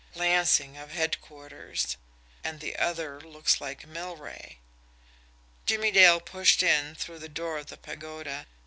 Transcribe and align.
"Lansing, 0.15 0.77
of 0.77 0.89
headquarters, 0.93 1.95
and 2.43 2.59
the 2.59 2.75
other 2.77 3.21
looks 3.21 3.61
like 3.61 3.85
Milrae." 3.85 4.57
Jimmie 5.67 5.91
Dale 5.91 6.19
pushed 6.19 6.63
in 6.63 6.95
through 6.95 7.19
the 7.19 7.29
door 7.29 7.59
of 7.59 7.67
the 7.67 7.77
Pagoda. 7.77 8.47